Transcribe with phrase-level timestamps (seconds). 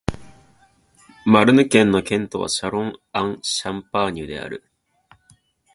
[1.27, 4.63] マルヌ県の県都はシャロン＝アン＝シャンパーニュである